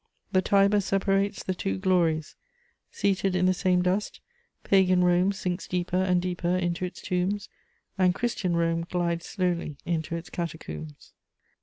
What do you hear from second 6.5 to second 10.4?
into its tombs, and Christian Rome glides slowly into its